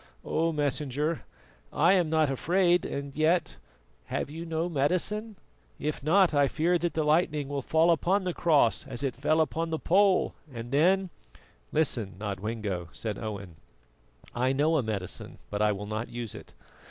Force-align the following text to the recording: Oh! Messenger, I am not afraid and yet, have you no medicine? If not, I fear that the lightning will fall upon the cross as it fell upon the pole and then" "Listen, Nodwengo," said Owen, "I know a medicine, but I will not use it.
Oh! 0.25 0.51
Messenger, 0.51 1.25
I 1.71 1.93
am 1.93 2.09
not 2.09 2.27
afraid 2.27 2.85
and 2.85 3.13
yet, 3.15 3.57
have 4.07 4.31
you 4.31 4.45
no 4.47 4.67
medicine? 4.67 5.35
If 5.77 6.01
not, 6.01 6.33
I 6.33 6.47
fear 6.47 6.79
that 6.79 6.95
the 6.95 7.03
lightning 7.03 7.47
will 7.49 7.61
fall 7.61 7.91
upon 7.91 8.23
the 8.23 8.33
cross 8.33 8.83
as 8.87 9.03
it 9.03 9.13
fell 9.13 9.39
upon 9.39 9.69
the 9.69 9.77
pole 9.77 10.33
and 10.51 10.71
then" 10.71 11.11
"Listen, 11.71 12.15
Nodwengo," 12.17 12.89
said 12.91 13.19
Owen, 13.19 13.57
"I 14.33 14.53
know 14.53 14.77
a 14.77 14.81
medicine, 14.81 15.37
but 15.51 15.61
I 15.61 15.71
will 15.71 15.85
not 15.85 16.09
use 16.09 16.33
it. 16.33 16.53